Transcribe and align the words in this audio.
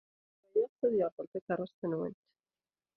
Yuba 0.53 0.65
yeɣs 0.65 0.77
ad 0.85 0.93
yerḍel 0.97 1.27
takeṛṛust-nwent. 1.27 2.21